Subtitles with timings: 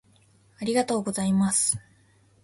[0.59, 1.77] ありがとうございます